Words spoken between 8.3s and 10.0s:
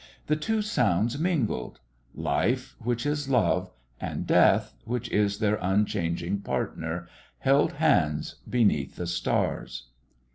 beneath the stars.